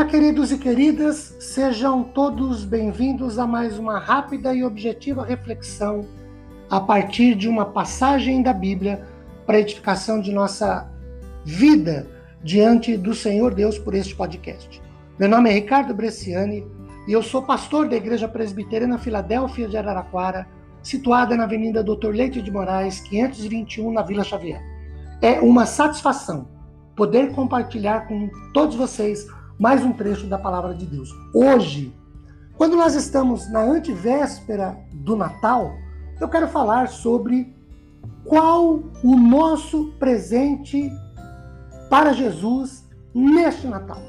[0.00, 6.06] Olá, queridos e queridas, sejam todos bem-vindos a mais uma rápida e objetiva reflexão
[6.70, 9.06] a partir de uma passagem da Bíblia
[9.44, 10.90] para edificação de nossa
[11.44, 12.06] vida
[12.42, 14.80] diante do Senhor Deus por este podcast.
[15.18, 16.66] Meu nome é Ricardo Bresciani
[17.06, 20.48] e eu sou pastor da Igreja Presbiteriana Filadélfia de Araraquara,
[20.82, 24.62] situada na Avenida Doutor Leite de Moraes, 521, na Vila Xavier.
[25.20, 26.48] É uma satisfação
[26.96, 29.26] poder compartilhar com todos vocês
[29.60, 31.14] mais um trecho da palavra de Deus.
[31.34, 31.94] Hoje,
[32.56, 35.74] quando nós estamos na antivéspera do Natal,
[36.18, 37.54] eu quero falar sobre
[38.24, 40.90] qual o nosso presente
[41.90, 44.00] para Jesus neste Natal.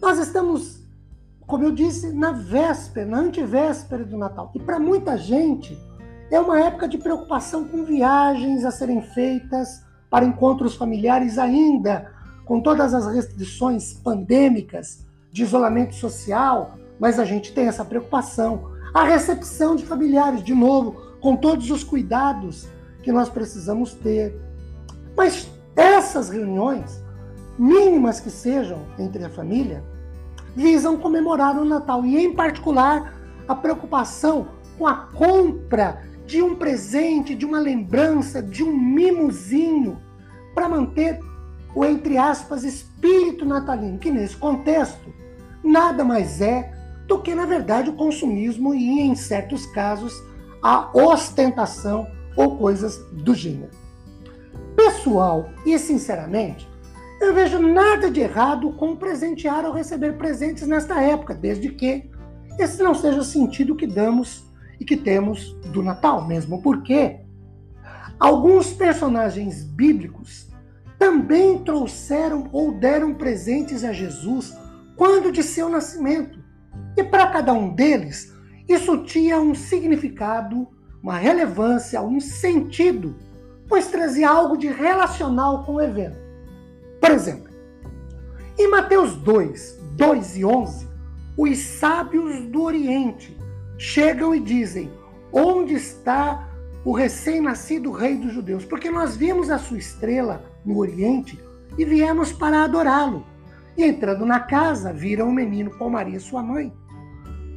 [0.00, 0.78] Nós estamos
[1.48, 4.52] como eu disse, na véspera, na antivéspera do Natal.
[4.54, 5.76] E para muita gente
[6.30, 12.19] é uma época de preocupação com viagens a serem feitas para encontros familiares ainda
[12.50, 18.72] com todas as restrições pandêmicas de isolamento social, mas a gente tem essa preocupação.
[18.92, 22.66] A recepção de familiares, de novo, com todos os cuidados
[23.04, 24.36] que nós precisamos ter.
[25.16, 27.00] Mas essas reuniões,
[27.56, 29.84] mínimas que sejam entre a família,
[30.56, 33.14] visam comemorar o Natal e, em particular,
[33.46, 40.00] a preocupação com a compra de um presente, de uma lembrança, de um mimozinho
[40.52, 41.29] para manter
[41.74, 45.12] o entre aspas espírito natalino, que nesse contexto
[45.62, 46.72] nada mais é
[47.06, 50.12] do que na verdade o consumismo e em certos casos
[50.62, 53.72] a ostentação ou coisas do gênero.
[54.76, 56.68] Pessoal e sinceramente,
[57.20, 62.10] eu vejo nada de errado com presentear ou receber presentes nesta época, desde que
[62.58, 64.44] esse não seja o sentido que damos
[64.78, 67.20] e que temos do Natal, mesmo porque
[68.18, 70.49] alguns personagens bíblicos
[71.00, 74.54] também trouxeram ou deram presentes a Jesus
[74.96, 76.38] quando de seu nascimento.
[76.94, 78.36] E para cada um deles,
[78.68, 80.68] isso tinha um significado,
[81.02, 83.16] uma relevância, um sentido,
[83.66, 86.18] pois trazia algo de relacional com o evento.
[87.00, 87.50] Por exemplo,
[88.58, 90.86] em Mateus 2, 2 e 11,
[91.34, 93.34] os sábios do Oriente
[93.78, 94.90] chegam e dizem:
[95.32, 96.46] Onde está
[96.84, 98.66] o recém-nascido rei dos judeus?
[98.66, 101.38] Porque nós vimos a sua estrela no Oriente
[101.78, 103.24] e viemos para adorá-lo.
[103.76, 106.72] E entrando na casa, viram o menino com Maria, sua mãe.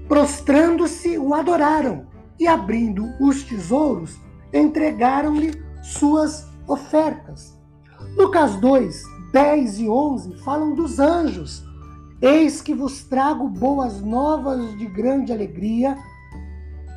[0.08, 2.08] Prostrando-se, o adoraram
[2.40, 4.18] e, abrindo os tesouros,
[4.54, 7.58] entregaram-lhe suas ofertas.
[8.16, 9.04] Lucas 2,
[9.34, 11.64] 10 e 11 falam dos anjos.
[12.22, 15.98] Eis que vos trago boas novas de grande alegria,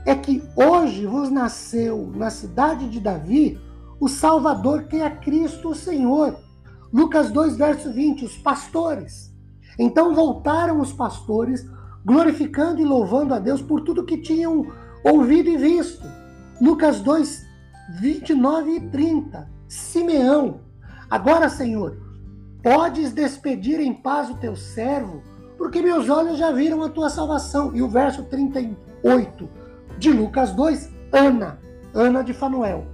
[0.04, 3.58] é que hoje vos nasceu na cidade de Davi
[4.00, 6.36] o Salvador, que é Cristo o Senhor.
[6.92, 9.34] Lucas 2, verso 20, os pastores.
[9.78, 11.68] Então voltaram os pastores,
[12.04, 14.66] glorificando e louvando a Deus por tudo que tinham
[15.04, 16.06] ouvido e visto.
[16.60, 17.44] Lucas 2,
[18.00, 19.50] 29 e 30.
[19.68, 20.60] Simeão.
[21.10, 21.96] Agora, Senhor,
[22.66, 25.22] Podes despedir em paz o teu servo,
[25.56, 27.70] porque meus olhos já viram a tua salvação.
[27.76, 29.48] E o verso 38
[29.96, 31.60] de Lucas 2, Ana,
[31.94, 32.84] Ana de Fanuel,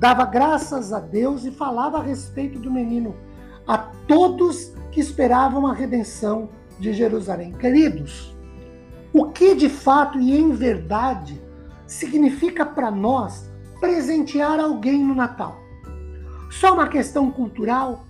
[0.00, 3.14] dava graças a Deus e falava a respeito do menino
[3.68, 6.48] a todos que esperavam a redenção
[6.80, 7.52] de Jerusalém.
[7.52, 8.34] Queridos,
[9.12, 11.40] o que de fato e em verdade
[11.86, 15.56] significa para nós presentear alguém no Natal?
[16.50, 18.06] Só uma questão cultural?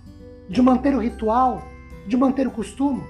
[0.51, 1.63] de manter o ritual,
[2.05, 3.01] de manter o costume.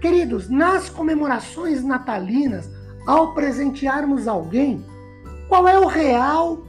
[0.00, 2.68] Queridos, nas comemorações natalinas,
[3.06, 4.84] ao presentearmos alguém,
[5.48, 6.64] qual é o real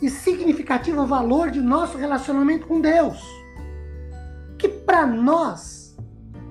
[0.00, 3.20] e significativo valor de nosso relacionamento com Deus?
[4.56, 5.96] Que para nós,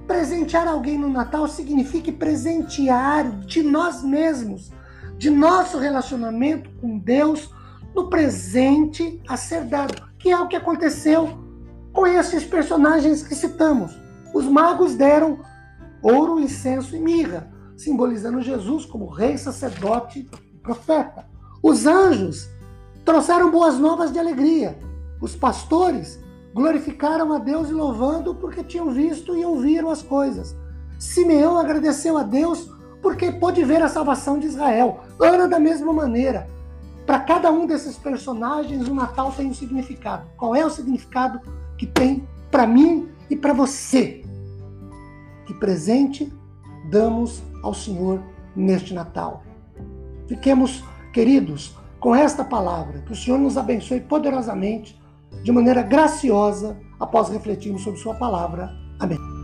[0.06, 4.72] presentear alguém no Natal signifique presentear de nós mesmos,
[5.18, 7.50] de nosso relacionamento com Deus
[7.94, 11.38] no presente a ser dado, que é o que aconteceu
[11.91, 14.00] com esses personagens que citamos.
[14.34, 15.40] Os magos deram
[16.02, 20.20] ouro, incenso e mirra, simbolizando Jesus como rei, sacerdote
[20.53, 21.26] e profeta.
[21.61, 22.47] Os anjos
[23.07, 24.77] trouxeram boas novas de alegria.
[25.21, 26.19] Os pastores
[26.53, 30.53] glorificaram a Deus e louvando porque tinham visto e ouviram as coisas.
[30.99, 32.69] Simeão agradeceu a Deus
[33.01, 34.99] porque pôde ver a salvação de Israel.
[35.21, 36.49] Ana, da mesma maneira.
[37.05, 40.27] Para cada um desses personagens, o Natal tem um significado.
[40.35, 41.39] Qual é o significado
[41.77, 44.21] que tem para mim e para você.
[45.45, 46.29] Que presente
[46.89, 48.21] damos ao Senhor
[48.53, 49.43] neste Natal.
[50.27, 50.83] Fiquemos,
[51.13, 51.73] queridos,
[52.07, 53.01] com esta palavra.
[53.01, 54.97] Que o Senhor nos abençoe poderosamente,
[55.43, 58.71] de maneira graciosa, após refletirmos sobre Sua palavra.
[58.97, 59.36] Amém.